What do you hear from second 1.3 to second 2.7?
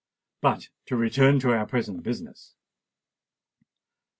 to our present business.